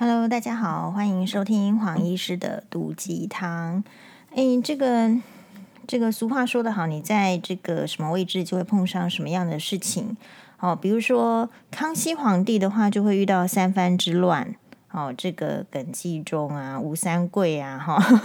[0.00, 3.82] Hello，大家好，欢迎收听黄医师的毒鸡汤。
[4.30, 5.10] 哎，这个
[5.88, 10.16] 这个俗话说得好，你在这个什么位置就会碰上什么样的事情。
[10.60, 14.54] 哦，比如说康熙皇帝的话，就会遇到三藩之乱。
[14.92, 18.20] 哦，这个耿继忠啊，吴三桂啊，哈、哦。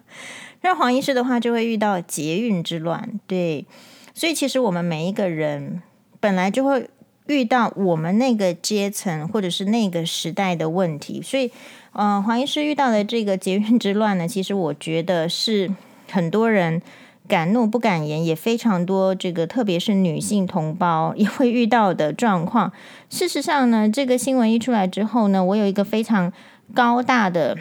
[0.62, 3.20] 那黄医师的话，就会遇到劫运之乱。
[3.26, 3.66] 对，
[4.14, 5.82] 所以其实我们每一个人
[6.20, 6.88] 本来就会。
[7.28, 11.50] 遇到我们那个阶层或者是那个时代的问题，所以，
[11.92, 15.70] 呃，黄医师遇到的这个捷运之乱呢，其实我觉得是
[16.10, 16.80] 很多人
[17.28, 22.72] 敢怒不敢言，也非常多这个特别是女性同胞也会遇到的状况。
[23.10, 26.32] 事实上呢，这个新闻一出来之后呢，我有一个非常
[26.72, 27.58] 高大的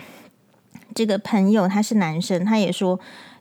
[0.96, 2.98] 这个朋友，他是男生，他也说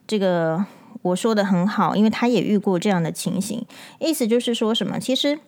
[0.09, 0.67] 这个
[1.03, 3.65] 我说的很好，因为他也遇过这样的情形，
[4.01, 5.39] 意思就是说什么，其实。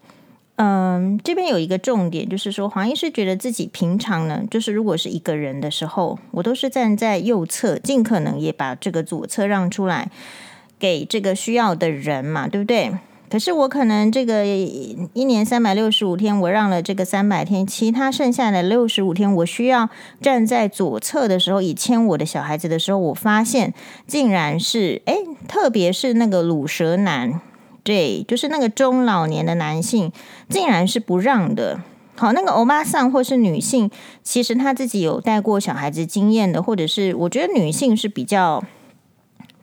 [0.61, 10.11] 嗯，这边有一个重点，就是说黄医师觉得自己平常呢，就是如果是一个人的时候，我都是站在右侧，尽可能也把这个左侧让出来
[10.77, 12.93] 给这个需要的人嘛，对不对？
[13.31, 19.89] 可是我可能这个一年三百六十五天，我让了这个三百天，其他剩下的六十五天，我需要
[20.21, 23.73] 站在左侧的时候，以牵我的小孩子的时候，我发现
[24.09, 27.41] 竟然是哎，特别是那个鲁蛇男。
[27.89, 30.13] 对，就是那个中老年的男性，
[30.51, 31.81] 竟然是不让的。
[32.17, 33.91] 好，那个欧巴桑或是女性，
[34.23, 38.63] 其实她自己有带过小孩子经验的，或者是我觉得女性是比较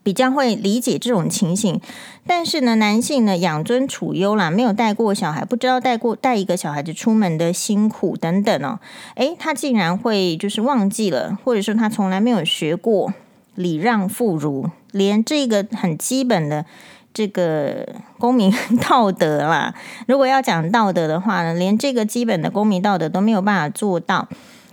[0.02, 1.80] 比较会理解这种情形。
[2.26, 8.80] 但是呢，男性呢养尊处优啦，没有带过小孩，不知道带过带一个小孩子出门的辛苦等等哦。
[9.14, 13.14] 诶，他竟然会就是忘记了，或者说他从来没有学过
[13.53, 16.66] 礼让妇孺，连这个很基本的。
[17.16, 17.88] 这个
[18.20, 19.74] 公民道德啦，
[20.06, 24.28] 如果要讲道德的话呢，连这个基本的公民道德都没有办法做到。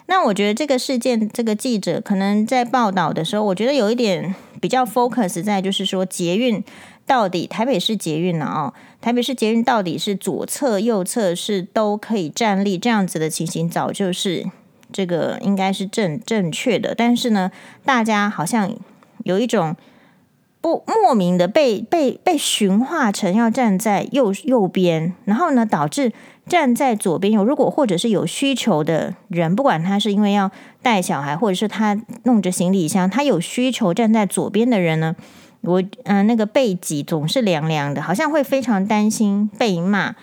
[0.07, 6.63] 那我觉得这个事件，这个记者可能在报道的时候，我觉得有一点比较 focus 在，就是说捷运
[7.07, 8.45] 到底台北市捷运呢？
[8.45, 14.45] 哦，台北市捷运到底是左侧、右侧是都可以站立这样子的情形，早就是
[14.93, 16.93] 这个应该是正正确的。
[16.93, 17.53] 但是呢，
[17.85, 18.75] 大家好像
[19.23, 19.77] 有一种。
[20.63, 26.13] 不莫名的被被被驯化成要站在右右边，然后呢，导致
[26.47, 35.17] 站在左边有如果或者是有需求的人，不管他是因为要带小孩，或者是他弄着行李箱，他有需求站在左边的人呢，
[35.63, 40.15] 我嗯、那个背脊总是凉凉的，好像会非常担心被骂，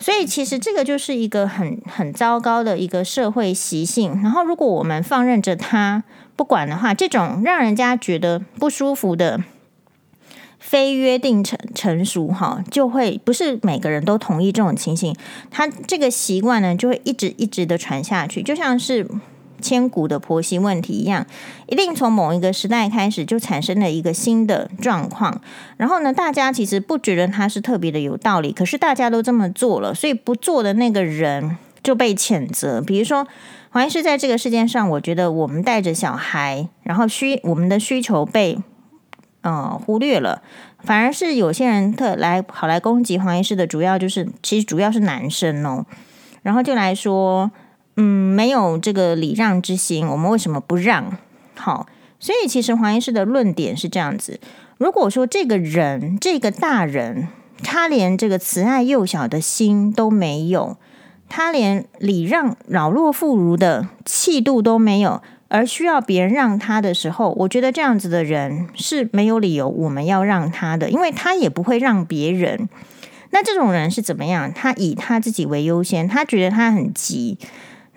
[0.00, 4.20] 所以其实这个就是一个很很糟糕的一个社会习性。
[4.22, 6.02] 然后如果我们放任着他
[6.34, 9.40] 不管的话，这种让人家觉得不舒服的。
[10.66, 15.14] 非约定成成熟哈，就会不是每个人都同意这种情形，
[15.50, 19.06] 他这个习惯呢，就会一直一直的传下去，就像是
[19.60, 21.26] 千古的婆媳问题一样，
[21.66, 25.38] 一定从某一个时代开始就产生了一个新的状况，
[25.76, 32.80] 然后呢，大家其实不觉得他是特别的有道理，可是大家都这么做了，所以不做的那个人就被谴责。
[32.80, 33.26] 比如说，
[33.70, 38.58] 黄医师在这个事件上，我觉得我们带着小孩，然后需我们的需求被。
[39.46, 40.40] 嗯，忽略了，
[40.82, 45.84] 反而是有些人特来跑来攻击黄医师的，主要就是其实主要是男生哦，
[46.42, 47.50] 然后就来说，
[47.96, 51.18] 嗯，没有这个礼让之心，我们为什么不让？
[51.54, 51.86] 好，
[52.18, 54.40] 所以其实黄医师的论点是这样子：
[54.78, 57.28] 如果说这个人这个大人，
[57.62, 60.78] 他连这个慈爱幼小的心都没有，
[61.28, 65.20] 他连礼让老弱妇孺的气度都没有。
[65.48, 72.68] 而需要别人让他的时候，我觉得这样子的人是没有理由我们要让他的，因为他也不会让别人。
[73.30, 74.52] 那这种人是怎么样？
[74.52, 77.38] 他以他自己为优先，他觉得他很急。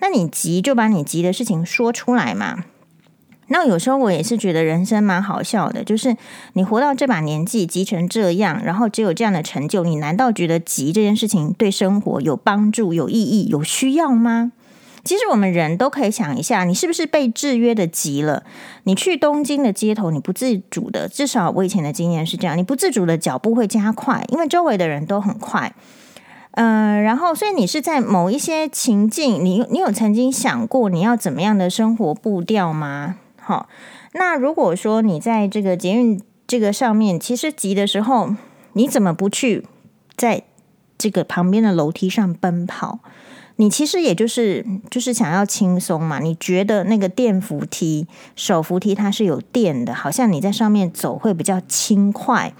[0.00, 2.64] 那你急就把你急的事情说出来嘛。
[3.50, 6.16] 那有时候我也是觉得人生蛮好笑的，就是
[6.52, 14.52] 你活到这把年纪，急成这样，然后只有这样的成就，你难道觉得急这件事情对生活有帮助、有意义、有需要吗？
[15.08, 18.42] 其实我们人都可以想一下，你是不是被制约的急了？
[18.82, 25.74] 你去东京的街头，你不自主的，至少我以前的经验是这样，你不自主的脚步会加快，因为周围的人都很快。
[26.50, 33.16] 嗯、然后所以你是在某一些情境，你你有曾经想过你要怎么样的生活步调吗？
[33.40, 33.66] 好，
[34.12, 38.34] 那如果说你在这个捷运这个上面，其实急的时候，
[38.74, 39.64] 你怎么不去
[40.14, 40.42] 在
[40.98, 42.98] 这个旁边的楼梯上奔跑？
[43.60, 46.20] 你其实也就是就是想要轻松嘛？
[46.20, 48.06] 你觉得那个电扶梯、
[48.36, 52.52] 手扶梯它是有电的，好像你在上面走会比较轻快。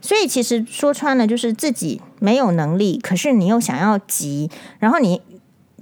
[0.00, 5.20] 所以其实说穿了，就是自己没有能力，可是你又想要急，然后你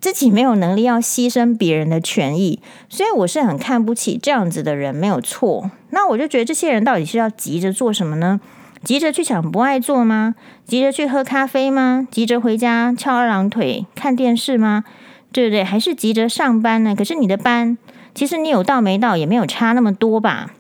[0.01, 5.71] 自己没有能力要牺牲别人的权益，所以我是很看不起这样子的人，没有错。
[5.91, 8.41] 那我就觉得这些人到底是要急着做什么呢？
[8.87, 10.37] 急着去抢不爱做吗？
[10.65, 12.07] 急着去喝咖啡吗？
[12.09, 14.85] 急着回家翘二郎腿看电视吗？
[15.33, 15.65] 对不对？
[15.65, 16.95] 还是急着上班呢？
[16.95, 17.77] 可是你的班，
[18.15, 20.53] 其实你有到没到也没有差那么多吧？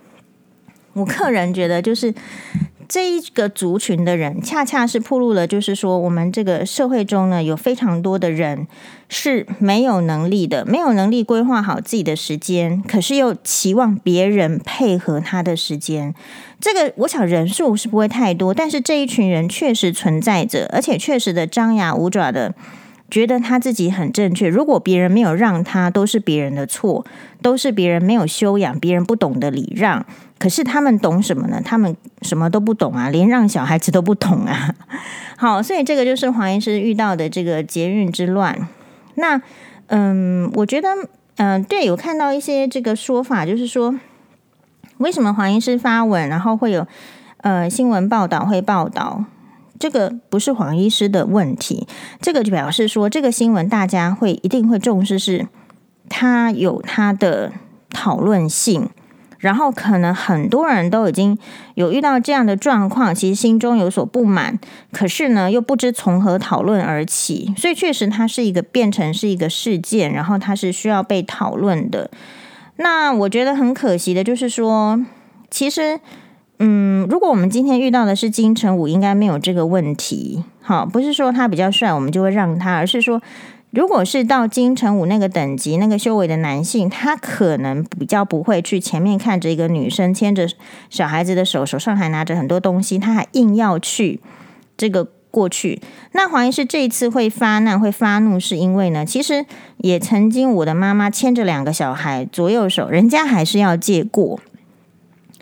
[0.95, 2.13] 我个人觉得就是。
[2.89, 8.67] 这一个族群的人，恰恰是暴露了，就是说，我们这个社会中呢，有非常多的人
[9.09, 16.15] 是没有能力的，没有能力规划好自己的时间，可是又期望别人配合他的时间。
[16.61, 22.55] 这个我想人数是不会太多，但是这一群人确实存在着，而且确实的张牙舞爪的。
[23.09, 27.07] 觉得他自己很正确，如果别人没有让他，都是别人的错，
[27.41, 30.05] 都是别人没有修养，别人不懂得礼让。
[30.39, 31.61] 可是他们懂什么呢？
[31.65, 34.75] 他们什么都不懂啊，连让小孩子都不懂啊。
[35.39, 38.69] 好，所以这个就是黄医师遇到的这个捷运之乱。
[39.15, 39.41] 那
[39.87, 40.89] 嗯，我觉得
[41.37, 43.99] 嗯，对，有看到一些这个说法，就是说
[44.99, 46.87] 为什么黄医师发文，然后会有
[47.39, 49.25] 呃新闻报道会报道。
[49.79, 51.87] 这个不是黄医师的问题，
[52.23, 55.47] 这个就表示说，这个新闻大家会一定会重视，是
[56.09, 57.53] 它有它的
[57.91, 58.89] 讨论性，
[59.39, 61.39] 然后可能很多人都已经
[61.75, 64.59] 有遇到这样的状况，其实心中有所不满，
[64.93, 72.11] 可是呢又不知从何讨论而起，所以确实它是一个变成是一个事件，然后它是需要被讨论的。
[72.77, 75.01] 那我觉得很可惜的就是说，
[75.51, 76.01] 其实。
[76.59, 80.43] 嗯，如果我们今天遇到的是金城武，应该没有这个问题。
[80.63, 83.21] 好，不是说他比较帅，我们就会让他，而是说，
[83.77, 90.49] 如果是到金城武那个等级、那个修为的男性，他可能比较不会去前面看着一个女生牵着
[90.89, 94.19] 小孩子的手，手上还拿着很多东西，他还硬要去
[94.79, 95.83] 这个过去。
[96.13, 99.45] 那黄医师这一次会发难、会发怒，是因为呢，其实
[99.77, 104.41] 也曾经我的妈妈牵着两个小孩左右手，人家还是要借过。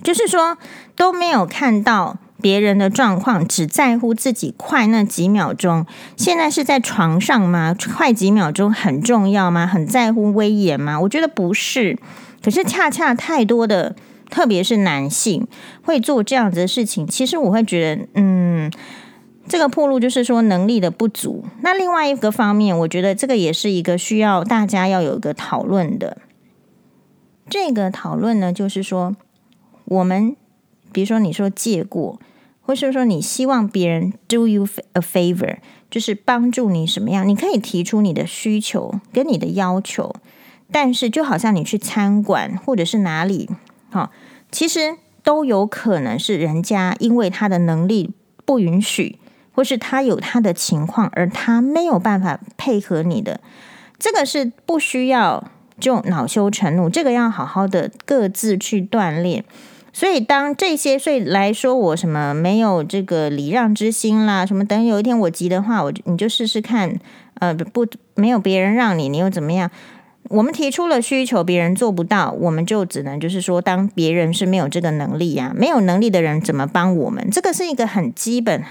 [0.03, 0.59] 就是说
[0.97, 5.87] 都没有看到别人的状况，只在乎自己快那几秒钟。
[6.15, 7.75] 现在是在床上吗？
[7.97, 9.67] 快几秒钟很重要吗？
[9.67, 11.01] 很在乎威严吗？
[11.01, 11.99] 我觉得不是。
[12.43, 13.97] 可是恰恰太多的，
[14.29, 15.49] 特别是男性
[15.85, 17.07] 会做这样子的事情。
[17.07, 18.71] 其实我会觉得，嗯，
[19.49, 21.47] 这个暴露就是说能力的不足。
[21.63, 26.19] 那另外一个方面，我觉得这个也是一个需要大家要有一个讨论的。
[27.49, 29.17] 这个讨论呢，就是说。
[29.87, 30.35] 我们
[30.93, 32.19] 比如说，你说借过，
[32.67, 35.59] 或是说你希望别人 do you a favor，
[35.91, 37.29] 就是帮助你什么样？
[37.29, 40.15] 你可以提出你的需求跟你的要求，
[40.73, 43.51] 但是就好像你去餐馆或者是哪里，
[43.91, 44.11] 哈，
[44.51, 48.15] 其实都有可能是人家因为他的能力
[48.47, 49.19] 不允许，
[49.53, 53.41] 或是他有他的情况，而他没有办法配合你的，
[53.99, 59.45] 这个是不需要就恼羞成怒，这个要好好的各自去锻炼。
[59.97, 66.99] 所以，当这些所以来说我什么没有这个礼让之心啦，什么等有一天我急的话，我你就试试看，
[67.39, 67.87] 呃，不
[68.17, 69.71] 没有别人让你，你又怎么样？
[70.31, 77.31] 我们提出了需求，别人做不到，我们就只能就是说，当别人是没有这个能力呀，没有能力的人怎么帮我们？
[77.31, 78.65] 这个是一个很基本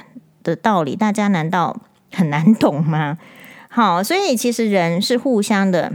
[0.44, 1.80] 的道理，大家难道
[2.12, 3.18] 很难懂吗？
[3.70, 5.94] 好，所以其实人是互相的，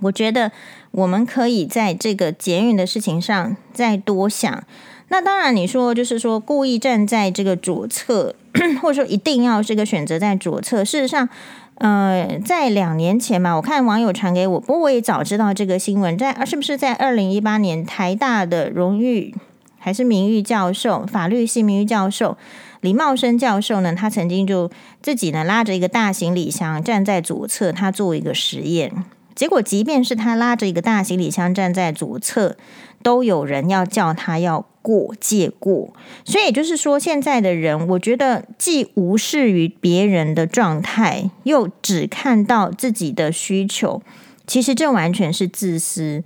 [0.00, 0.50] 我觉得。
[0.92, 4.62] 我们可以在这个捷运的事情上再多想。
[5.08, 8.34] 那当然，你说就是说故意站在这个左侧，
[8.80, 10.84] 或者说一定要这个选择在左侧。
[10.84, 11.28] 事实上，
[11.74, 19.34] 呃，在两年前嘛，我看网友传给我，不过我也早知道这个新闻，在是不是在二零一八年台大的荣誉
[19.78, 22.36] 还是名誉教授，法律系名誉教授
[22.82, 23.92] 李茂生教授呢？
[23.92, 24.70] 他曾经就
[25.02, 29.04] 自己呢拉着一个大行李箱站在左侧，他做一个实验。
[29.40, 32.58] 结果，即便是他拉着一个大行李箱站在左侧，
[33.02, 35.94] 都有人要叫他要过借过。
[36.26, 44.02] 所以，就是说，现在的人，我觉得既无视于别人的状态，又只看到自己的需求，
[44.46, 46.22] 其实这完全是自私。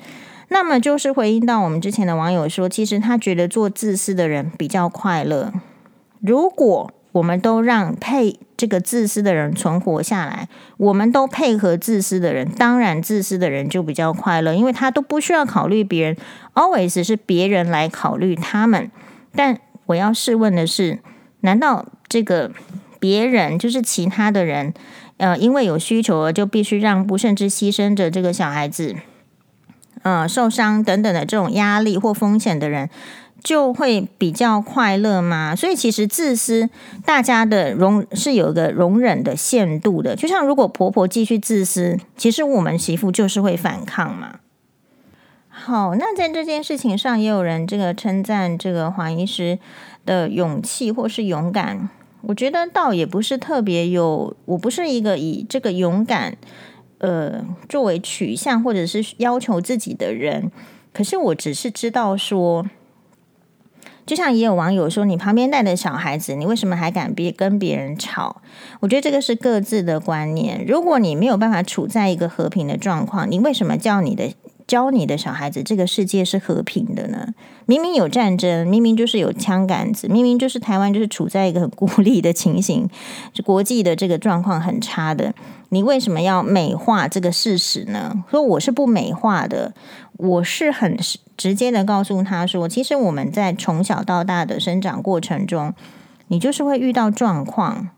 [0.49, 5.53] 那么，就是回应到我们之前的网友说，其实他觉得做自私的人比较快乐。
[6.21, 16.17] 如果我们都让配这个自私的人存活下来，我们都配合自私的人，当然自私的人就比较快乐，因为他都不需要考虑别人
[16.55, 18.91] ，always 是别人来考虑他们。
[19.35, 21.01] 但我要试问的是，
[21.41, 22.53] 难道这个
[23.01, 24.73] 别人就是其他的人，
[25.17, 28.95] 呃，因为有需求而就必须让步，甚至牺牲着这个小孩子，
[30.03, 32.89] 呃，受伤等等的这种压力或风险的人？
[33.45, 35.55] 就会比较快乐吗？
[35.55, 36.71] 所以其实自私，
[37.05, 40.17] 大家的容是有一个容忍的限度的。
[40.17, 44.41] 就像如果婆婆继续自私，其实我们媳妇就是会反抗嘛。
[45.49, 49.59] 好，那在这件事情上，也有人这个称赞这个黄医师
[50.05, 51.89] 的勇气或是勇敢。
[52.23, 56.37] 我觉得倒也不是特别有，我不是一个以这个勇敢
[56.99, 60.51] 呃作为取向或者是要求自己的人。
[60.95, 62.65] 可是我只是知道说，
[64.07, 68.43] 就像也有网友说，你旁边带的小孩子，你为什么还敢别跟别人吵？
[68.81, 70.65] 我觉得这个是各自的观念。
[70.67, 74.35] 如果你没有办法处在一个和平的状况，你为什么叫你的？
[74.67, 77.35] 教你的小孩子，这个世界是和平的呢？
[77.67, 82.89] 明明有战争，明明就是有枪杆子，明明就是台湾就是处在一个很孤立的情形，
[83.45, 85.35] 国际的这个状况很差的，
[85.75, 88.25] 你为什么要美化这个事实呢？
[88.31, 89.75] 说我是不美化的，
[90.17, 90.97] 我是很
[91.37, 95.75] 直接的告诉他说，其实我们在从小到大的生长过程中，
[96.29, 97.89] 你就是会遇到状况，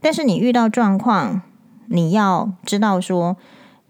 [0.00, 1.42] 但是你遇到状况，
[1.88, 3.36] 你要知道说。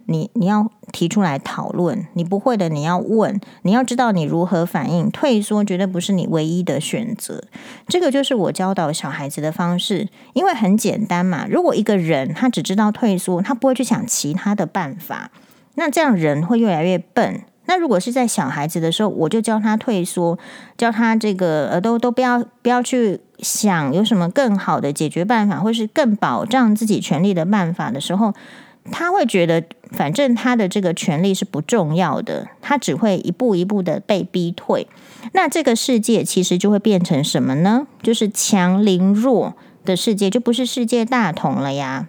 [0.09, 7.43] 你你要提出来讨论，你不会的你要问，你要知道你如何反应，退缩绝对不是你唯一的选择。
[7.89, 11.47] 这个就是我教导小孩子的方式，因为很简单嘛。
[11.51, 15.31] 如果一个人他只知道退缩，他不会去想其他的办法，
[15.75, 17.43] 那这样人会越来越笨。
[17.69, 20.39] 那如果是在小孩子的时候，我就教他退缩，
[20.79, 28.33] 教他这个呃都都不要不要去想有什么更好的解决办法，或是更保障自己权利的办法的时候。
[28.90, 34.87] 他会觉得，反正他的这个权利是不重要的，他只会一步一步的被逼退。
[35.33, 37.87] 那这个世界其实就会变成什么呢？
[38.02, 42.07] 就是强凌弱的世界，就不是世界大同了呀。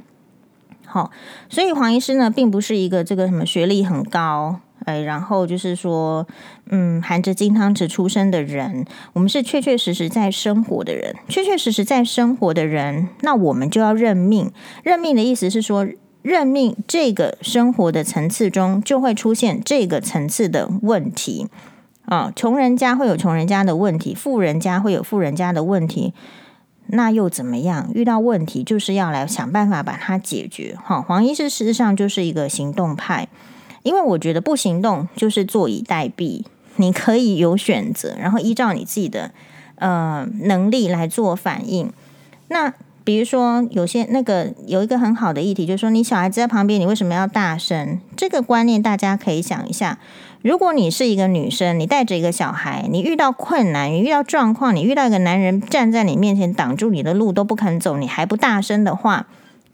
[0.86, 1.12] 好，
[1.50, 6.26] 所以黄医师呢，并不是一个这个什么学历很高，哎，然后就是说，
[6.70, 8.86] 嗯，含着金汤匙出生的人。
[9.14, 14.52] 我们是确确实实在生活的人，确确实实在生活的人，那我们就要认命。
[14.84, 15.88] 认命的意思是说。
[16.28, 21.48] 认命，这个生活的层次中就会出现这个层次的问题
[22.04, 22.34] 啊。
[22.36, 26.14] 穷人家会有穷人家的问题，富人家会有富人家的问题，
[26.88, 27.90] 那又怎么样？
[27.94, 30.78] 遇到问题就是要来想办法把它解决。
[30.84, 33.30] 哈，黄医师事实上就是一个行动派，
[33.84, 36.44] 因为我觉得不行动就是坐以待毙。
[36.76, 39.32] 你可以有选择，然后依照你自己的
[39.76, 41.90] 呃能力来做反应。
[42.50, 42.74] 那。
[43.08, 48.02] 比如说，有些那个有一个很好的议题，就是说，你小孩子在旁边，你为什么要大声？
[48.18, 49.98] 这个观念大家可以想一下。
[50.42, 59.28] 如果你是一个女生，你带着一个小孩，你遇到困难，你遇到状况，你遇到一个男人站在你面前挡住你的路都不肯走，你还不大声的话，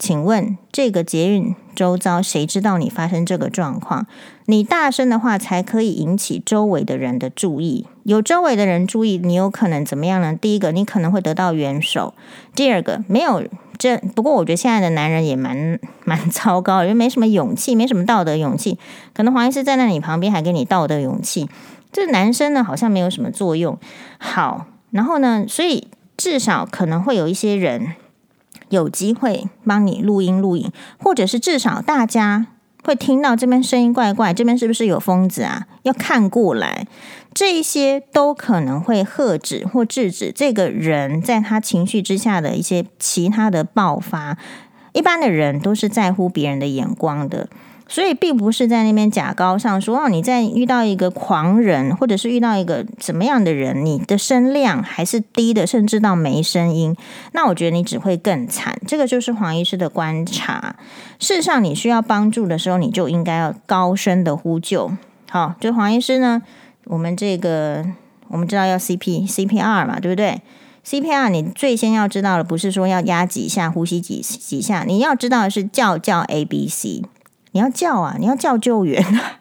[0.04, 4.06] 请问这个捷运周遭谁知道你发生这个状况？
[4.44, 7.86] 你大声的话才可以引起周围的人的注意。
[8.02, 10.36] 有周围的人注意，你有可能怎么样呢？
[10.38, 12.12] 第一个，你可能会得到援手；
[12.54, 13.44] 第二个，没有
[13.78, 13.96] 这。
[13.96, 18.78] 不过我觉得现在的男人也蛮蛮糟糕，因为没什么勇气，没什么道德勇气。
[19.14, 21.48] 可能黄医师站在你旁边还给你道德勇气，
[21.90, 23.78] 这男生呢好像没有什么作用。
[24.18, 27.94] 好，然后呢，所以至少可能会有一些人。
[28.74, 32.48] 有机会帮你录音录影，或者是至少大家
[32.82, 35.66] 会听到这边声音怪怪，这边是不是有疯子啊？
[35.84, 36.86] 要看过来，
[37.32, 44.36] 这一些都可能会喝止或制止这个人在他情绪之下的一些其他的爆发。
[44.92, 47.48] 一般的人都是在乎别人的眼光的。
[47.86, 56.96] 所以并不是在那边假高尚，说哦，你在遇到一个狂人，或者是遇到一个怎么样的人，你的声量还是低的，甚至到没声音，
[57.32, 58.80] 那我觉得你只会更惨。
[58.86, 60.76] 这个就是黄医师的观察。
[61.20, 64.90] 事实上，你需要帮助的时候，你就应该要高声的呼救。
[65.30, 66.42] 好，就黄医师呢，
[66.86, 67.84] 我们这个
[68.28, 70.40] 我们知道要 CP CPR 嘛，对不对
[70.86, 77.04] ？CPR 你最先要知道的不是说要压几下，呼吸几几下，你要知道的是叫叫 ABC。
[77.54, 78.16] 你要叫啊！
[78.18, 79.38] 你要叫救援啊。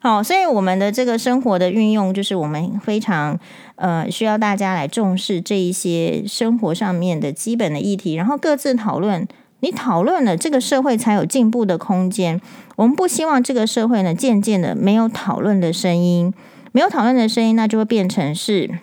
[0.00, 3.38] 好，所以我们的这个生活的运用，就是我们非常
[3.74, 9.28] 呃需要大家来重视这一些生活上面的基本的议题，然后各自讨论。
[9.60, 12.40] 你讨论了，这个社会才有进步的空间。
[12.76, 16.32] 我们不希望这个社会呢渐渐的没有讨论的声音，
[16.72, 18.78] 没有讨论的声音，那就会变成是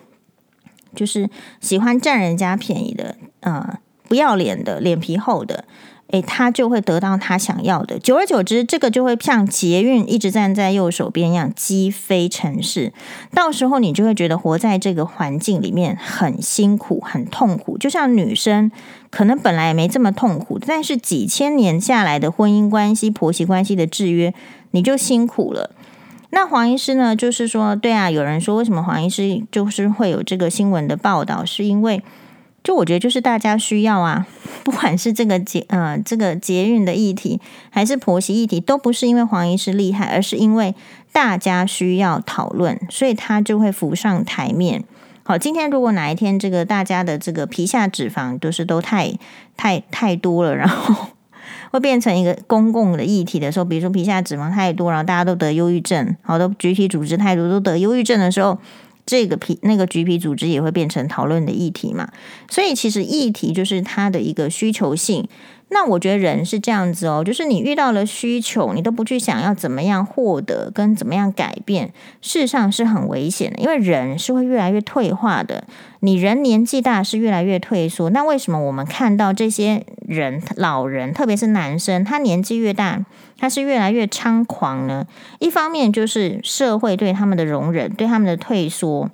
[0.94, 1.28] 就是
[1.60, 3.78] 喜欢占人家便宜的，呃，
[4.08, 5.64] 不要脸的，脸皮厚的。
[6.08, 7.98] 诶，他就会得到他想要的。
[7.98, 12.92] 久而久之，这个就会像捷运一直站在右手边一样击飞城市。
[13.32, 17.78] 到时候你就会觉得活在这个环境里面很辛苦、很痛苦。
[17.78, 18.70] 就像女生
[19.10, 24.32] 可能本来也没这么痛苦，但是几千年下来的婚姻关系、婆媳关系的制约，
[24.72, 25.70] 你就辛苦了。
[26.30, 32.02] 那黄医师呢，就是说，对啊，有人说为什么黄医师就是会有这个新闻的报道，是因为。
[32.64, 34.26] 就我觉得，就是大家需要啊，
[34.64, 37.38] 不管是这个捷呃这个捷运的议题，
[37.70, 40.74] 还是婆媳议题，都不是因为黄医师厉害，而是因为
[41.12, 44.82] 大家需要讨论，所以他就会浮上台面。
[45.24, 49.12] 好，今天如果哪一天这个大家的这个皮下脂肪都是都太
[49.58, 51.08] 太太多了，然后
[51.70, 58.58] 会变成一个公共的议题的时候，比如说皮下脂肪太多，然后大家都得忧郁症，好多集体组织太多都得忧郁症的时候。
[59.06, 62.08] 这个皮那个橘皮组织也会变成讨论的议题嘛，
[62.48, 65.28] 所以其实议题就是它的一个需求性。
[65.70, 75.64] 那我觉得人是这样子哦，就是你遇到了需求，你都不去想要怎么样获得跟怎么样改变，事实上是很危险的，因为人是会越来越退化的。
[76.00, 83.04] 你人年纪大是越来越退缩，那为什么我们看到这些人老人，特别是男生，他年纪越大，
[83.44, 85.06] 他是越来越猖狂呢？
[85.38, 89.10] 一方面就是社会对他们的容忍，对他们的退缩，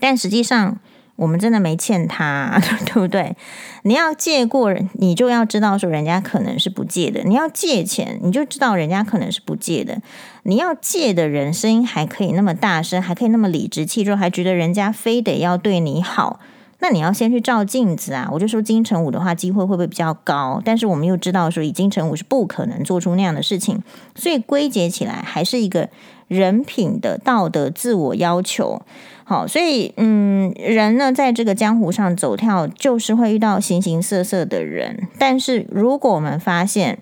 [0.00, 0.78] 但实际上。
[1.16, 3.36] 我们真的没欠他， 对不对？
[3.82, 7.20] 你要借过，你就要知道说人家可能是不借的。
[7.24, 10.00] 你要借钱，你就知道人家可能是不借的。
[10.44, 16.40] 你要借的人声音还可以那么大声，还可以那么理直气壮，还觉得人家非得要对你好，
[16.82, 18.28] 那你要先去照镜子啊！
[18.32, 20.60] 我就说金城武的话，机会会不会比较高？
[20.64, 23.80] 但是我们又知道说，以金城武是不可能做出那样的事情，
[24.16, 25.88] 所以归结起来还是一个
[26.26, 28.82] 人品的道德自我要求。
[29.22, 35.06] 好，所以嗯，人呢，在这个江湖上走跳，就是会遇到形形色色的人。
[35.16, 36.98] 但是如果我们发现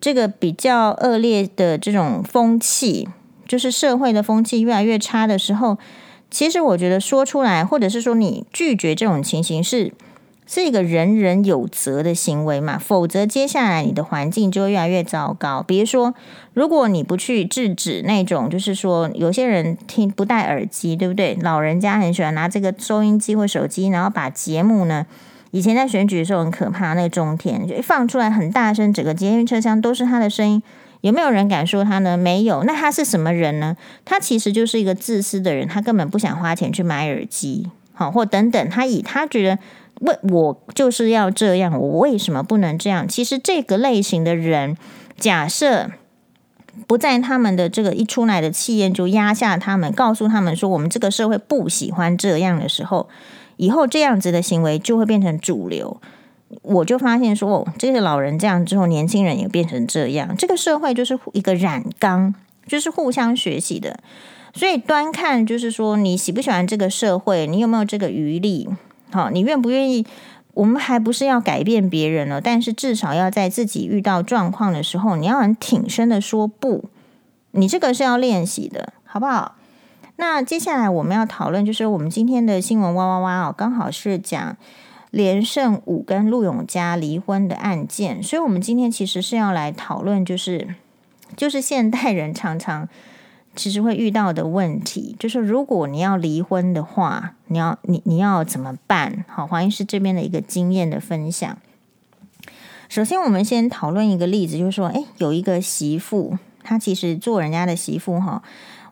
[0.00, 3.08] 这个比较恶劣的这种风气，
[3.48, 5.76] 就是社会的风气越来越差的时候，
[6.30, 9.92] 其实我觉得说出来，或者是说你拒绝这种情形是。
[10.52, 15.62] 是一个人人有责的行为嘛，否则接下来你的环境就会越来越糟糕。
[15.62, 16.12] 比如说，
[16.54, 21.38] 如果你不去制止那种，就是说有些人听不戴耳机，对不对？
[21.40, 25.06] 老人家很喜欢拿这个收音机或手机，然后把节目呢，
[25.52, 30.60] 以前在选举的时候很可怕，那个中天就放出来很大声，整个捷运车厢都是他的声音，
[31.00, 32.16] 有没有人敢说他呢？
[32.16, 32.64] 没有。
[32.64, 33.76] 那他是什么人呢？
[34.04, 39.58] 他其实就是一个自私的人，他根本不想花钱去买耳机，好，或等等，他以他觉得。
[40.00, 43.06] 为我就是要这样，我为什么不能这样？
[43.06, 44.74] 其实这个类型的人，
[45.18, 45.90] 假设
[46.86, 53.10] 不在他们的这个一出来的气焰就压下他们，告诉他们说我们这个社会不喜欢这样的时候，
[53.58, 56.00] 以后这样子的行为就会变成主流。
[56.62, 60.36] 我就发现说，哦，这个老人这样之后，年轻人也变成这样。
[60.36, 62.34] 这个社会就是一个染缸，
[62.66, 64.00] 就是互相学习的。
[64.52, 68.68] 所以端看就是说，你喜不喜欢这个社会，你有没有这个余力？
[69.12, 70.06] 好，你愿不愿意？
[70.54, 76.86] 我们还不是要改变别人了，但是至少要在自己遇到状况的时候，你要很挺身的说不。
[77.52, 79.54] 你这个是要练习的，好不好？
[80.16, 84.56] 那接下来我们要讨论，就是我们今天的新闻哇哇哇哦，刚好是讲
[85.10, 90.74] 连胜武跟陆永嘉离婚的案件，所以我们今天其实是要来讨论，就是
[91.36, 92.88] 就是现代人常常。
[93.56, 99.24] 其实会遇到的问题就是，如果你要离婚的话，你要你你要怎么办？
[99.26, 101.58] 好，黄医师这边的一个经验的分享。
[102.88, 108.40] 首先，我们先讨论一个例子，就是说，诶，有一个媳妇，她其实做人家的媳妇哈，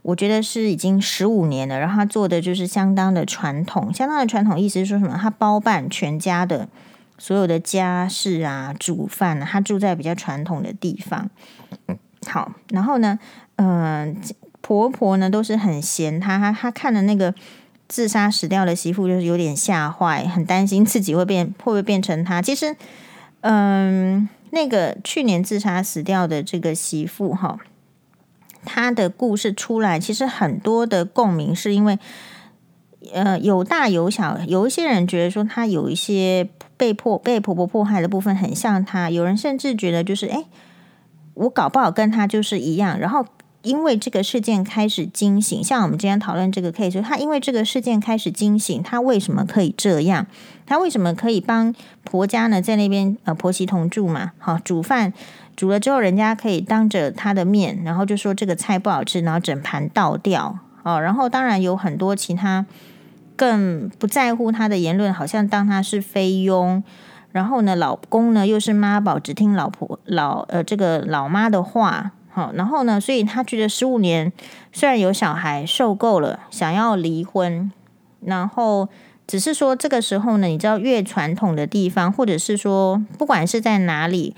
[0.03, 5.19] 我觉得是已经十五年了，然后他做的就是相当的传统，相当的传统，意思是说什么？
[5.21, 6.69] 他包办全家的
[7.19, 11.31] 所有的家事啊，煮饭啊，她住在比较传统的地方。
[12.27, 13.19] 好，然后呢，
[13.57, 14.17] 嗯、呃。
[14.61, 17.33] 婆婆呢都是很嫌她，她她看了那个
[17.87, 22.43] 自杀死掉的媳妇，就是有点吓坏，很担心自己会变会不会变成她。
[22.43, 22.77] 其实，
[23.41, 27.57] 嗯，那个去年自杀死掉的这个媳妇哈，
[28.69, 31.99] 他的故事出来，其实很多的共鸣，是因为
[33.13, 40.45] 呃有大有小，有一些人觉得说他有一些被迫被婆婆迫害的部分很像她，有人甚至觉得就是哎，
[41.35, 43.25] 我搞不好跟她就是一样，然后。
[43.63, 50.29] 因为这个事件开始惊醒，像我们今天讨论这个 case，他因为这个事件开始惊醒，他为什么可以这样？
[50.65, 52.63] 他为什么可以帮婆家呢？
[52.63, 55.13] 在那边呃婆媳同住嘛，好煮饭
[55.59, 61.01] 煮了之后，人家可以当着他的面，然后就说这个菜不好吃，然后整盘倒掉哦。
[61.01, 62.65] 然后当然有很多其他
[63.35, 66.85] 更不在乎他的言论，好像当他是菲佣。
[67.33, 72.13] 然后呢，老公呢又是妈宝，只听老婆老呃这个老妈的话。
[72.31, 74.33] 好，然后呢，所以他觉得十五年
[74.73, 77.73] 虽然有小孩，受够了，想要离婚。
[78.21, 78.89] 然后
[79.27, 84.37] 只是说这个时候呢，你知道越传统的地方，或者是说不管是在哪里，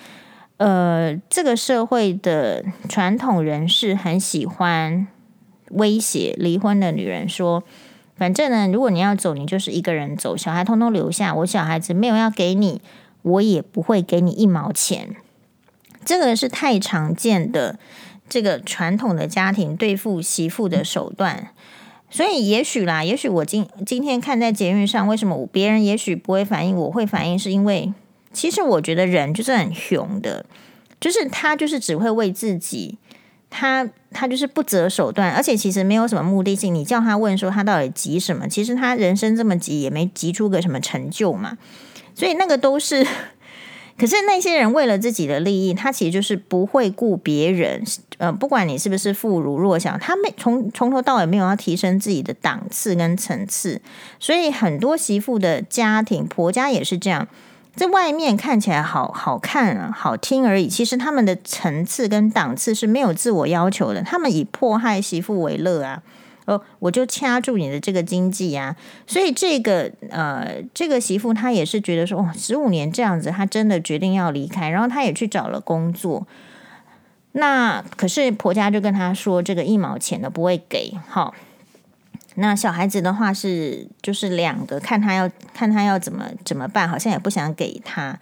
[0.61, 5.07] 呃，这个社会的传统人士很喜欢
[5.71, 7.65] 威胁离婚的女人说
[8.15, 11.35] ：“反正呢，如果你要走，你就是一个人走，小孩通通留下。
[11.37, 12.83] 我小孩子没有要给你，
[13.23, 15.17] 我也不会给你一毛钱。”
[16.05, 17.79] 这个是太常见的
[18.29, 21.49] 这个传统的家庭对付媳妇的手段。
[22.11, 27.95] 所以也许啦，也许我今今天看在捷运上，为什么别人也许不会反应，我会反应，是因为
[28.33, 30.45] 其实我觉得人就是很熊的，
[31.01, 32.99] 就是他就是只会为自己，
[33.49, 36.75] 他他就是不择手段，而且其实没有什么目的性。
[36.75, 41.59] 你叫他问说他到底急什么，其实他人生这么急，也没急出个什么成就嘛。
[42.15, 43.07] 所以那个都是。
[43.99, 47.85] 可是那些人为了自己的利益，他其实就是不会顾别人，
[48.17, 53.83] 呃，不管你是不是妇孺弱小，他没从从头到尾没有要提升自己的档次跟层次，
[54.19, 57.29] 所以很多媳妇的家庭，婆家也是这样，
[57.81, 66.03] 在外面看起来好好看啊，好听而已，其实他们的层次跟档次是没有自我要求的，他们以迫害媳妇为乐啊。
[66.45, 76.27] 哦，我就掐住你的这个经济啊，所以这个呃，这个媳妇她也是觉得说，哦，十五年这样子，她真的决定要离开，然后她也去找了工作。
[77.33, 80.93] 那可是婆家就跟她说，这个一毛钱都不会给。
[81.09, 81.35] 好，
[82.37, 88.19] 那小孩子的话是就是两个，看他要看他要怎么怎么办，好像也不想给他。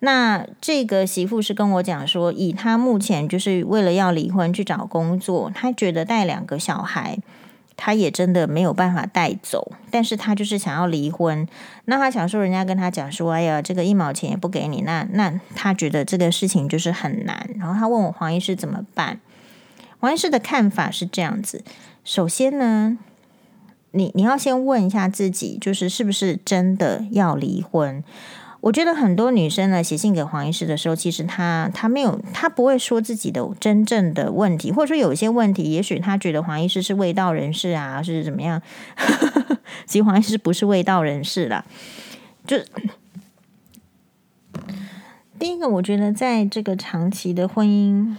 [0.00, 7.18] 那这个媳妇是跟我讲说，以她目前就是为了要离婚去找工作，她觉得带两个小孩。
[7.78, 11.46] 他也真的没有办法带走，但是他就是想要离婚。
[11.84, 17.46] 那他想说，人家跟他讲说，哎呀，这个一毛钱也不给你，那那他觉得这个事情就是很难。
[17.58, 19.20] 然后他问我黄医师怎么办？
[20.00, 21.62] 黄医师的看法是这样子：
[22.02, 22.96] 首先呢，
[23.96, 28.04] 你你要先问一下自己，就是是不是真的要离婚。
[28.60, 38.60] 我觉得很多女生呢，写信给黄医师的时候，其实她她没有，她不会说自己的真正的问题，或者说有一些问题，也许她觉得黄医师是卫道人士啊，是怎么样？
[39.86, 41.64] 其实黄医师不是卫道人士啦。
[42.46, 42.58] 就
[45.38, 48.16] 第一个，我觉得在这个长期的婚姻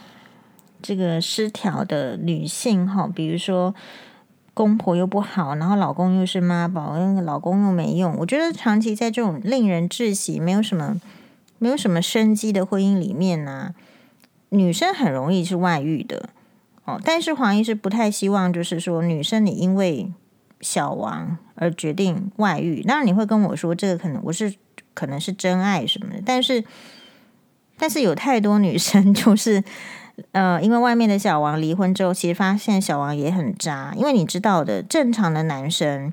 [0.82, 3.76] 这个失调的女性哈，比如说。
[4.58, 8.17] 公婆又不好，然后老公又是妈宝，那个老公又没用。
[8.17, 11.00] 我觉得长期在这种令人窒息、没有什么、
[11.60, 13.76] 没有什么生机的婚姻里面呢、
[14.50, 16.30] 女生很容易是外遇的
[16.86, 17.00] 哦。
[17.06, 20.12] 但是黄医师不太希望，就是说女生你因为
[20.60, 22.82] 小王而决定外遇。
[22.88, 24.56] 那你会跟我说，这个可能我是
[24.96, 26.63] 可能是真爱什么的，但是
[27.78, 29.63] 但是有太多女生就是。
[30.32, 33.93] 呃，因为外面的小王离婚之后，其实发现小王也很渣。
[33.95, 36.12] 因为你知道的，正常的男生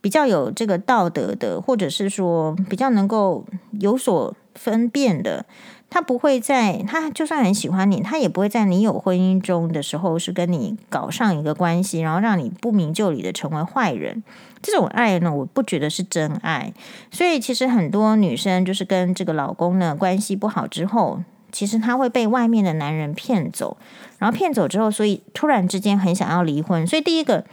[0.00, 5.44] 比较有这个道德的，或者是说比较能够有所分辨的，
[5.90, 14.24] 他不会在他就算很喜欢你，他也不会在你有婚姻中的时候是跟你搞上一个关系，然后让你不明就里的成为坏人。
[14.62, 16.72] 这种爱呢，我不觉得是真爱。
[17.10, 21.20] 所以其实很多女生就是跟这个老公呢关系不好之后。
[21.56, 23.78] 其实他会被外面的男人骗走，
[24.18, 26.86] 然后骗走之后，所以突然之间很想要离婚。
[26.86, 27.46] 所以第一个，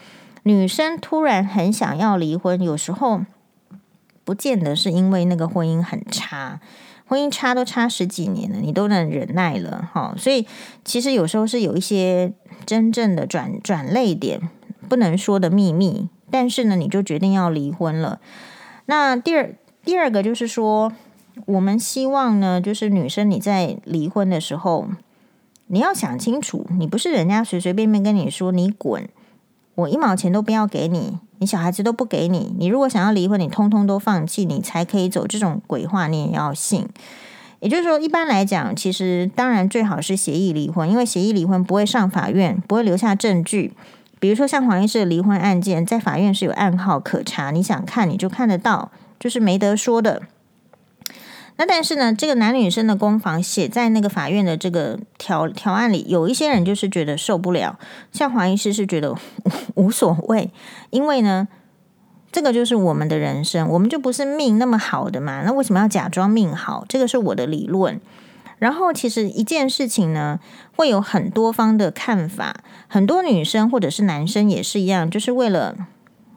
[0.44, 3.22] 女生突然很想要离婚，有时候
[4.26, 6.60] 不见得是因为那个婚姻很差，
[7.06, 10.14] 婚姻差都差十几年了，你都能忍耐了哈。
[10.18, 10.46] 所以
[10.84, 12.34] 其实有时候是有一些
[12.66, 14.50] 真正的转转泪点，
[14.90, 16.10] 不能说的秘密。
[16.30, 18.20] 但是呢，你就决定要离婚了。
[18.88, 20.92] 那第二第二个就是说。
[21.46, 24.88] 我们希望呢，就是女生你在离婚的时候，
[25.68, 29.08] 你要想清楚，你不是人家随随便便跟你说你滚，
[29.76, 36.88] 我一毛钱都不要给你，你小孩子都不给你，你如果想要离婚，你通通都放弃，你才可以走这种鬼话，你也要信。
[37.60, 43.74] 也就是说，一般来讲，其实当然最好是协议离婚，因为协议离婚不会上法院，不会留下证据。
[44.20, 50.24] 比如说像黄医师的离婚案件，在法院是有案号可查，你想看你就看得到，就是没得说的。
[51.56, 57.78] 那但是呢，这个男女生的攻防写在那个法院的这个条条案里，有一些人就是觉得受不了，
[58.12, 59.16] 像黄医师是觉得
[59.76, 60.52] 无所谓，
[60.90, 61.48] 因为呢，
[62.32, 66.86] 这个就是我们的人生，我们就不是命那么好的嘛，那为什么要假装命好？
[66.90, 68.02] 这个是我的理论。
[68.58, 70.40] 然后其实一件事情呢，
[70.76, 75.76] 会有很多方的看法，很多女生或者是男生也是一样，就是为了。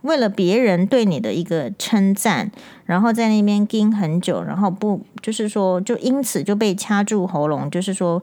[0.07, 2.51] 为了别人对你的一个称赞，
[2.85, 8.23] 然后在那边盯很久，然后不就是说，就因此就被掐住喉咙，就是说，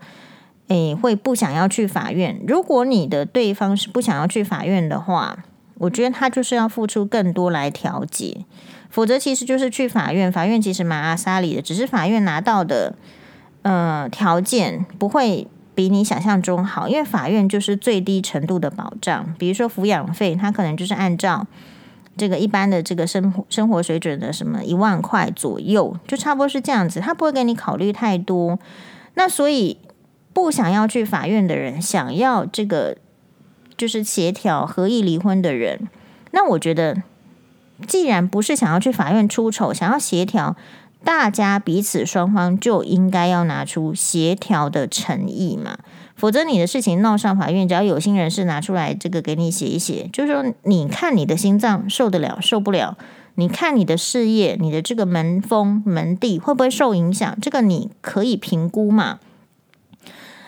[0.69, 2.39] 诶，会不想要去法院。
[2.47, 5.37] 如果你的对方是不想要去法院的话，
[5.79, 8.45] 我觉得他就是要付出更多来调解，
[8.89, 10.31] 否则其实就是去法院。
[10.31, 12.95] 法院其实蛮阿莎里的，只是法院拿到的
[13.63, 19.33] 呃条件不会比你想象中好，因为法院就是最低程度的保障。
[19.37, 21.45] 比如说抚养费，他可能就是按照
[22.15, 28.59] 这个一般的这个生活生活水准的什么一万块左右，就差不多是这样子，他不会给你考虑太多。
[29.15, 29.77] 那所以
[30.33, 32.97] 不想要去法院的人，想要这个
[33.77, 35.87] 就是协调合意离婚的人，
[36.31, 37.03] 那我觉得，
[37.87, 40.55] 既然不是想要去法院出丑，想要协调。
[41.05, 45.77] 大家彼此双方就应该要拿出协调的诚意嘛，
[46.23, 52.97] 否则你的事情闹上法院，只要有心人士拿出来这个给你写一写，就是说你看你的心脏受得了受不了，
[53.35, 59.19] 你看你的事业、你的这个门风门第会不会受影响，这个你可以评估嘛。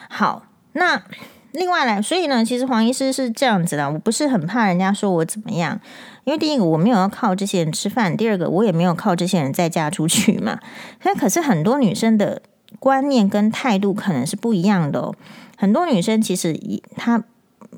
[0.08, 1.04] 好，那
[1.52, 5.82] 另外来，所以呢，其实黄医师是这样子的，我不是很怕人家说我怎么样。
[6.24, 10.58] 因为第一个我没有要靠这些人吃饭，第二个我也没有靠这些人再嫁出去嘛。
[11.04, 12.42] 那可是很多女生的
[12.80, 15.16] 观念跟态度可能是不一样的哦。
[15.58, 16.60] 很多女生其实
[16.96, 17.24] 她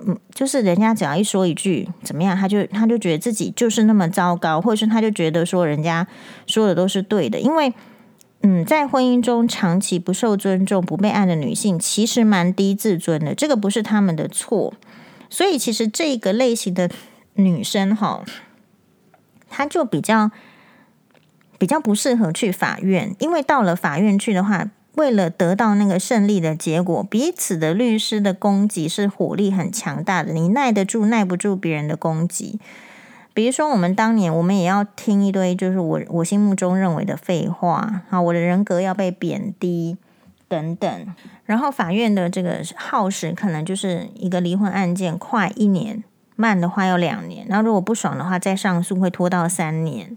[0.05, 6.07] 嗯，就是人家只要一说一句怎么样，她就她就觉得自己就是那么糟糕，或者是她就觉得说人家
[6.45, 7.39] 说的都是对的。
[7.39, 7.73] 因为
[8.41, 13.33] 嗯，在婚姻中长期不受尊重、不被爱的女性，其实蛮低自尊的。
[13.33, 14.73] 这个不是他们的错，
[15.29, 16.89] 所以其实这个类型的。
[17.39, 18.23] 女生哈，
[19.47, 20.31] 她就比较
[21.59, 32.59] 比较不适合去法院，因为到了法院去的话，为了得到那个胜利的结果，彼此的律师的攻击是火力很强大的，你耐得住耐不住别人的攻击。
[33.35, 39.97] 比如说，我们当年我们也要听一堆就是我我心目中认为的废话啊，我的人格要被贬低
[40.47, 46.03] 等等，然后法院的这个耗时可能就是一个离婚案件快一年。
[46.35, 50.15] 慢的话要两年，然后如果不爽的话再上诉会拖到三年。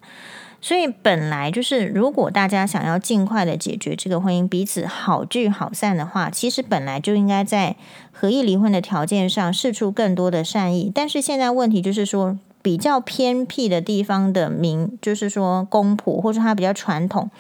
[0.60, 7.76] 所以本来就是，如果大家想要尽快的解决这个婚姻，彼此好聚好散的话，其实本来就应该在
[8.12, 10.92] 合意离婚的条件上试出更多的善意。
[10.94, 17.30] 但是现在问题就是说，比较偏僻的地方的民，就是说公婆或者他比较传统，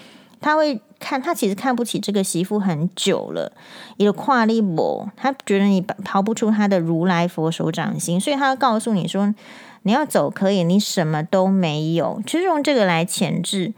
[0.40, 0.80] 他会。
[1.02, 3.50] 看他其实看不起这个媳妇很久了，
[3.96, 9.34] 一个跨立博，他觉得你逃不出他的如来佛手掌心，所以他要告诉你说，
[9.82, 13.72] 你要走可以，你什么都没有，就是用这个来前置。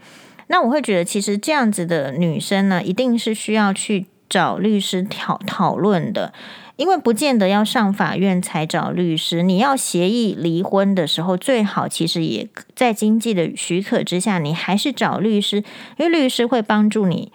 [0.47, 6.33] 那我会觉得，其实这样子的女生呢，一定是需要去找律师讨讨论的。
[6.75, 15.57] 因为不见得要上法院才找律师，你要协议离婚的时候，最好其实也在经济的许可之下，你还是找律师，
[15.97, 17.31] 因为律师会帮助你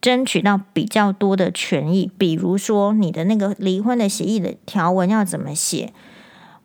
[0.00, 2.08] 争取到比较多的权益。
[2.16, 5.92] 比如说，你的那个离婚的协议的条文要怎么写？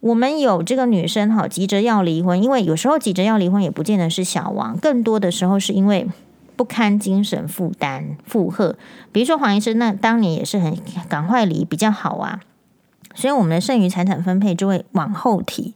[0.01, 6.07] 我们有这个女生哈，急着要离婚，因为有时候急着要离婚也不见得是小王，更多的时候是因为。
[6.53, 8.77] 不堪精神负担负荷，
[9.11, 10.77] 比如说黄医生，那当年也是很
[11.09, 12.39] 赶快离比较好啊，
[13.15, 15.73] 所以我们的剩余财产分配就会往后提，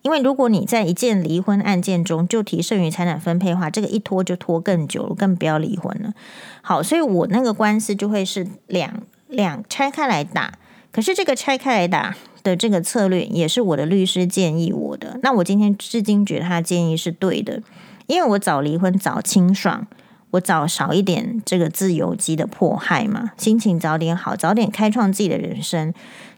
[0.00, 6.14] 因为如果你在一件离婚案件中就提剩余财产分配的话，这个一拖就拖更久了，更不要离婚了。
[6.62, 10.54] 好，所以我那个官司就会是两两拆开来打，
[10.90, 17.62] 可是这个拆开来打的这个策略也是我的律师建议我的，那我今天至今觉得他建议是对的，
[18.06, 19.86] 因为我早离婚早清爽。
[20.32, 25.92] 我早少一点这个自由基的迫害嘛，心情早点好，早点开创自己的人生。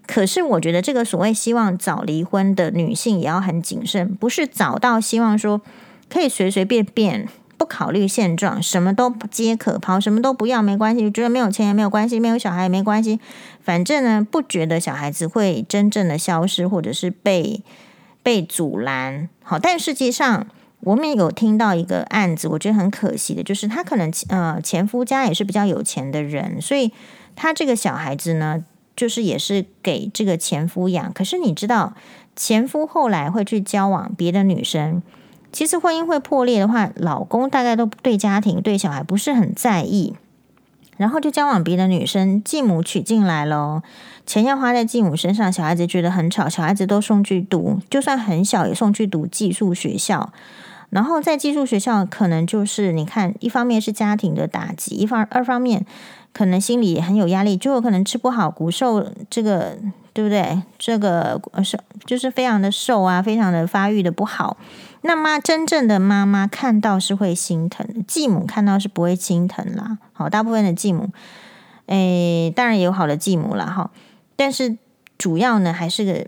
[0.04, 5.60] 可是我觉得这个所谓希望早离婚的女性也要很谨慎，不是早到希望说
[6.08, 7.28] 可以随随便便
[7.64, 13.18] 不考虑现状，什么都皆可抛，什么都不要没关系，觉得没有钱也没有关系，没有小孩也没关系，
[13.62, 17.62] 反正呢不觉得小孩子会真正的消失或者是被
[18.22, 19.30] 被阻拦。
[19.42, 20.46] 好，但实际上。
[20.80, 26.92] 我们有听到一个案子，我觉得很可惜的，就是他可能呃前夫家也是比较有钱的人，所以
[27.34, 28.62] 他这个小孩子呢，
[28.94, 31.10] 就是也是给这个前夫养。
[31.14, 31.94] 可是你知道，
[32.36, 35.02] 前夫后来会去交往别的女生，
[35.54, 40.14] 其实婚姻会破裂的话，老公大概都对家庭对小孩不是很在意，
[40.96, 43.80] 然后就交往别的女生，继母娶进来了，
[44.26, 50.32] 钱要花在继母身上，小孩子觉得很吵，小孩子都送去读，就算很小也送去读寄宿学校。
[50.90, 55.86] 然后在寄宿学校，可能就是你看，一方面是家庭的打击，一方二方面
[56.32, 59.78] 可能心里也很有压力，就有可能吃不好，骨瘦，这个
[60.12, 60.60] 对不对？
[60.78, 64.56] 这个瘦就是非常的瘦啊，非常的发育的不好。
[65.04, 69.98] 那么真正的妈妈看到是会心疼，继母看到是不会心疼啦。
[70.12, 71.10] 好，大部分的继母，
[71.86, 73.66] 诶，当然也有好的继母啦。
[73.66, 73.90] 哈，
[74.34, 74.76] 但是
[75.16, 76.26] 主要呢还是个。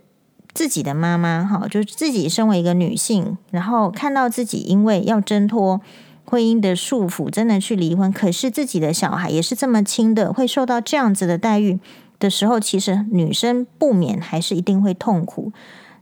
[0.55, 5.83] 自己的妈妈，哈，就是自己身为一个女性，然后看到自己因为要挣脱
[6.25, 11.79] 婚姻的束缚，真的去离婚，可是自己的小孩也是这么亲的，会受到这样子的待遇，
[12.19, 15.53] 的时候，其实女生不免还是一定会痛苦。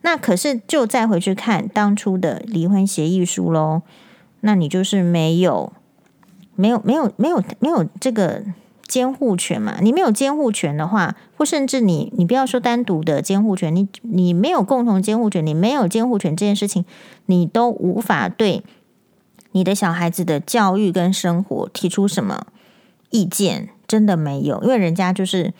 [0.04, 3.80] 那可是就再回去看当初的离婚协议书喽，
[4.40, 5.72] 那你就是没有、
[6.54, 8.42] 没有、没有、没有、没有这个
[8.86, 9.78] 监护权嘛？
[9.80, 16.84] 你没有监护权的话，或甚至你你不要说单独的监护权，你你没有共同监护权，你没有监护权这件事情，
[17.24, 18.62] 你都无法对
[19.52, 22.46] 你的小孩子的教育跟生活提出什么
[23.08, 25.54] 意见，真的没有，因为人家就是。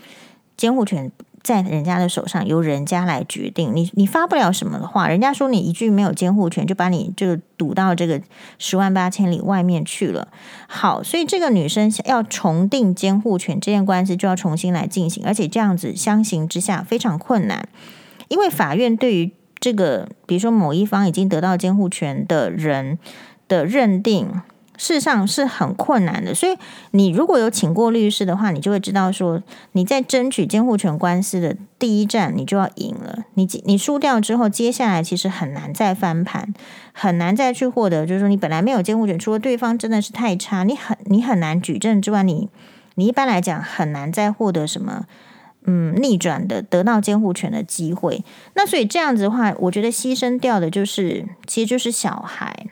[0.56, 1.10] 监护权
[1.44, 3.76] 在人家的手上，由人家来决定。
[3.76, 8.20] 你你发不了什么的话，人家说你一句没有监护权，就把你这个堵到这个
[8.58, 10.28] 十万八千里外面去了。
[10.66, 17.68] 好，所以这个女生要重定监护权，这件官司就要重新来进行，而且这样子相形之下非常困难，
[18.28, 19.30] 因为法院对于
[19.60, 22.98] 这个，比如说某一方已经得到监护权的人
[23.46, 24.40] 的认定。
[24.76, 26.56] 事实上是很困难的，所以
[26.90, 33.24] 你如果有请过律师的话，你就会知道说，你在争取监护权官司的第一战，你就要赢了。
[33.34, 36.52] 你你输掉之后，接下来其实很难再翻盘，
[36.92, 38.04] 很难再去获得。
[38.04, 42.48] 就是说，你本来没有监护权，除了对方真的是太差，你很你很难举证之外，你
[42.96, 45.04] 你一般来讲很难再获得什么
[45.64, 48.24] 嗯逆转的得到监护权的机会。
[48.54, 52.66] 那所以这样子的话，我觉得牺牲掉的就是其实就是小孩。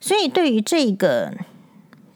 [0.00, 1.34] 所以，对于这个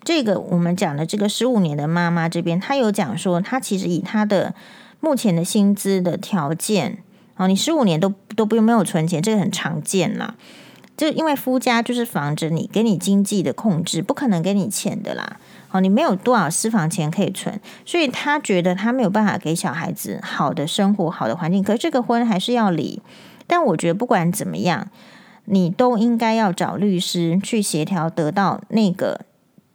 [0.04, 4.54] 这个我们讲的这个十五年的妈妈这边，她有讲说，她其实以她的
[5.00, 6.98] 目前的薪资的条件，
[7.36, 10.36] 哦，你十五年都都不用没有存钱，这个很常见啦。
[10.96, 15.38] 就因为夫家就是防着你，给你经济的控制，不可能给你钱的啦。
[15.70, 21.64] 哦，你没有多少私房钱可以存，所以她觉得她没有办法给小孩子好的生活、好的环境。
[21.64, 23.02] 可是这个婚还是要离。
[23.46, 24.88] 但我觉得不管怎么样。
[25.44, 29.22] 你都应该要找律师去协调，得到那个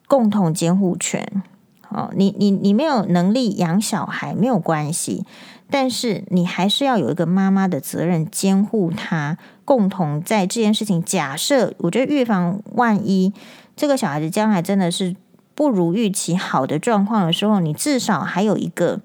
[0.08, 1.44] 共同监护权。
[1.90, 5.26] 哦，你你你没有能力养小孩没有关系，
[5.70, 11.02] 但是你还是要有一个妈妈的责任监护他，共同在这件事情。
[11.02, 13.32] 假设我觉得预防万一
[13.78, 15.16] 这个小孩子将来真的是
[15.56, 19.00] 不如预期好的状况的时候，你至少还有一个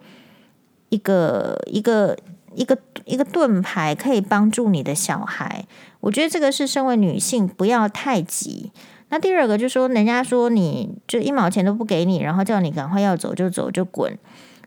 [0.89, 2.17] 一个一个
[2.57, 5.67] 一个一个盾牌可以帮助你的小孩。
[6.03, 8.71] 我觉得这个是身为女性不要太急。
[9.09, 14.19] 那第二个就是说，人家说你就一毛钱都不给你，然后叫你赶快要走就走就滚，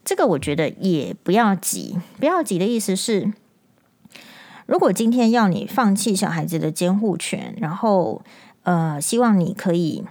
[0.04, 1.98] 这个我觉得也不要急。
[2.20, 3.34] 不要急的意思是，
[4.66, 8.22] 如果今天要你放弃小孩子的监护权，然后
[8.64, 10.04] 呃，希望你可以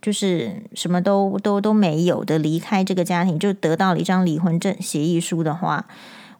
[0.00, 5.86] 就是什么都都都没有的离开这个家庭，就得到了一张离婚证协议书的话。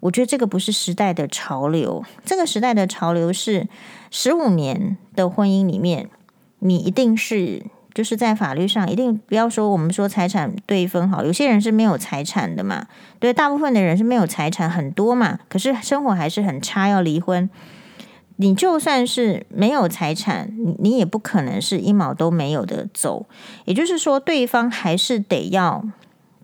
[0.03, 3.69] 我觉得这个不是时代的潮流，这个时代的潮流是
[4.11, 6.11] 十五年的婚姻里面，
[6.59, 7.63] 你一定是
[7.95, 12.89] 就是在法律上一定不要说我们说财产对分好，有些人是没有财产的嘛，
[13.21, 17.49] 对，大部分的人是没有财产很多嘛，可是生活还是很差，要离婚。
[18.37, 23.27] 你就算是没有财产，你你也不可能是一毛都没有的走，
[23.67, 25.85] 也就是说，对方还是得要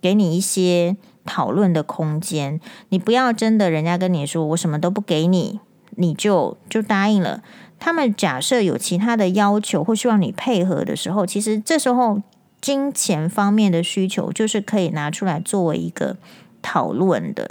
[0.00, 0.96] 给你一些。
[1.28, 5.60] 讨论的空间，你不要真的人家跟你说我什么都不给你，
[5.96, 7.42] 你就就答应了。
[7.78, 12.22] 他们假设有其他的要求或希望你配合的时候，其实这时候
[12.62, 16.16] 金钱方面的需求就是可以拿出来作为一个
[16.62, 17.50] 讨论的。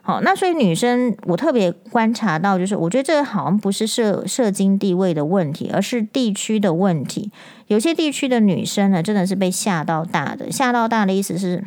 [0.00, 7.30] 好，那所以女生我特别观察到，就是我觉得这好像不是社社经地位的问题，而是地区的问题。
[7.68, 11.62] 有些地区的女生呢，真的是被吓到大的，吓到大的意思是。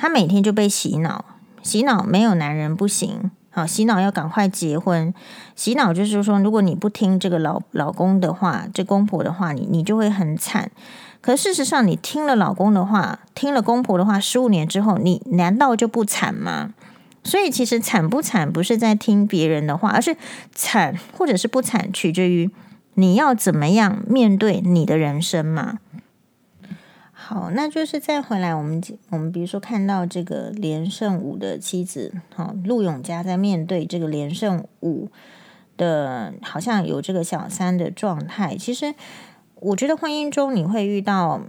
[0.00, 1.26] 她每天就被洗脑，
[1.62, 5.12] 洗脑没有男人不行，好，洗脑要赶快结婚，
[5.54, 10.70] 洗脑就是说，如果你不听这个老老公的话，这公婆的话，你你就会很惨。
[11.20, 16.72] 可事实上，你听了老公的话，听了公婆的话，十五年之后，你难道就不惨吗？
[17.22, 20.16] 所以，其实惨不惨不是在听别人的话，而是
[20.54, 22.50] 惨或者是不惨，取决于
[22.94, 25.76] 你要怎么样面对你的人生嘛。
[27.30, 35.08] 好，那就是再回来，我们我们比如说看到这个连胜武的妻子，好，陆永嘉在面对这个连胜武
[35.76, 38.56] 的，好像有这个小三的状态。
[38.56, 38.92] 其实
[39.60, 41.40] 我觉得婚姻中你会遇到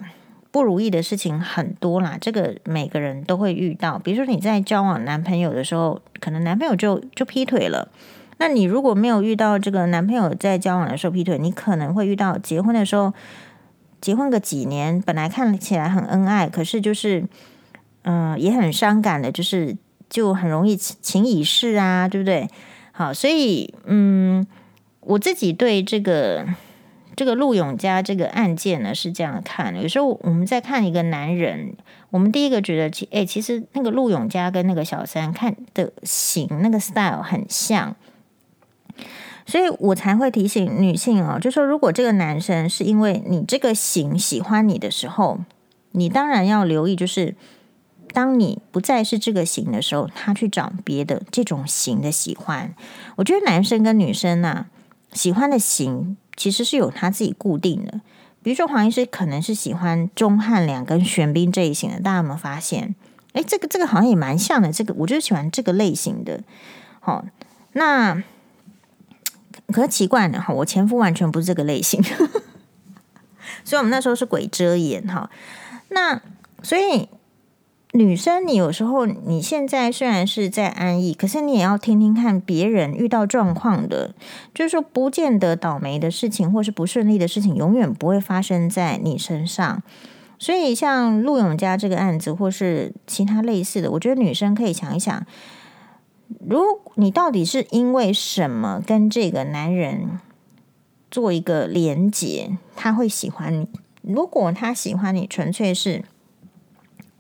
[0.52, 3.98] 不如意的事情很多啦，这个每个人都会遇到。
[3.98, 7.90] 比如说你在交往男朋友的时候，可能男朋友就就劈腿了，
[8.38, 13.12] 那你如果没有遇到这个男朋友在交往的时候劈腿，你可能会遇到结婚的时候。
[14.02, 17.24] 结婚个几年，本来看起来很恩爱，可是就是，
[18.02, 19.78] 嗯、也很伤感的，就是
[20.10, 22.50] 就很容易情已逝啊，对不对？
[22.92, 24.46] 好，所以嗯，
[25.02, 26.46] 我自己对这个
[27.16, 29.82] 这个陆永嘉这个案件呢是这样看的。
[29.82, 31.76] 有时候我们在看一个男人，
[32.10, 37.96] 我们第一个觉得，其诶，其实那个陆永嘉跟那个小三看的型那个 style 很像，
[39.52, 45.42] 所以我才会提醒女性哦，就说如果这个男生是因为你这个型喜欢你的时候，
[45.92, 47.36] 你当然要留意，就是。
[48.14, 52.76] 当你不再是这个型的时候，他去找别的这种型的喜欢。
[53.16, 54.66] 我觉得男生跟女生啊，
[55.14, 58.02] 喜欢的型其实是有他自己固定的。
[58.44, 62.94] 比如说黄医师可能是喜欢钟汉良跟玄彬这一型的，大家有没有发现？
[63.32, 64.74] 诶，这个这个好像也蛮像的。
[64.74, 66.44] 这个我就喜欢这个类型的。
[67.00, 67.24] 好，
[67.72, 68.22] 那
[69.68, 72.02] 可是奇怪呢，哈，我前夫完全不是这个类型，
[73.64, 75.30] 所以我们那时候是鬼遮眼哈。
[75.90, 76.22] 那
[76.64, 77.10] 所以。
[77.94, 84.16] 女生，你有时候你现在虽然是在安逸，可是你也要听听看别人遇到状况的，
[84.54, 89.84] 就是说不见得倒霉的事情或是不顺利的事情，永远不会发生在你身上。
[90.40, 95.26] 所以像陆永嘉这个案子，或是其他类似的，我觉得女生可以想一想，
[96.48, 100.20] 如你到底是因为什么跟这个男人
[101.10, 103.68] 做一个连接，他会喜欢你。
[104.02, 106.04] 如果他喜欢你，纯粹是。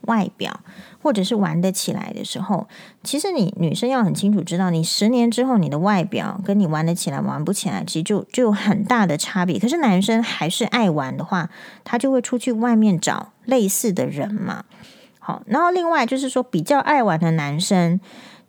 [0.07, 0.61] 外表，
[1.03, 2.67] 或者是玩得起来的时候，
[3.03, 9.59] 其实你女生要很清楚知道，你十年之后你的外表跟你玩得起来玩不起来，其实就就有很大的差别。
[9.59, 11.51] 可是男生还是爱玩的话，
[11.83, 14.65] 他就会出去外面找类似的人嘛。
[15.19, 17.99] 好，然后另外就是说，比较爱玩的男生，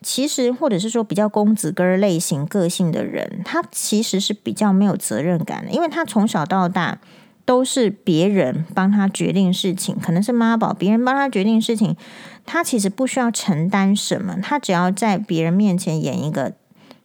[0.02, 6.98] 其实或者是说比较公子哥类型个性的人，他其实是比较没有责任感的，因为他从小到大。
[7.44, 11.96] 都是别人帮他决定事情，可能是妈宝，别人帮他决定事情，
[12.46, 16.52] 他其实不需要承担什么，他只要在别人面前演一个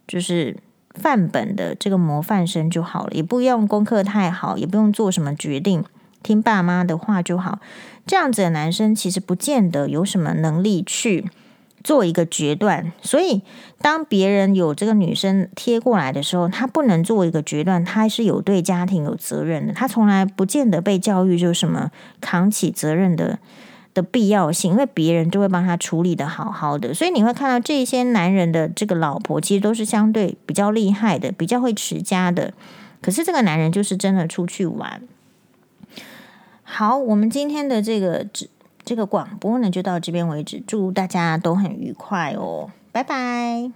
[0.07, 0.55] 就是
[0.93, 5.83] 范本的这个模范生就好了，也不用功课太好，也不用做什么决定，
[6.21, 7.59] 听爸妈的话就好。
[8.05, 11.31] 这样子的男生其实不见得有什么能力去。
[11.87, 13.41] 做一个决断，所以
[13.79, 19.71] 当别人有这个女生贴过来的时候，他不能做一个决断，他是有对家庭有责任的。
[19.71, 23.39] 他从来不见得被教育就是什么扛起责任的
[23.93, 26.93] 的必要性，因为别人就会帮他处理得好好的。
[26.93, 32.53] 所以你会看到这些男人的这个老婆，其实都是相对比较厉害的，比较会持家的。
[33.01, 35.01] 可是这个男人就是真的出去玩。
[36.63, 38.27] 好，我们今天的这个
[38.87, 40.63] 这个广播呢，就到这边为止。
[40.65, 43.69] 祝大家都很愉快哦，拜拜。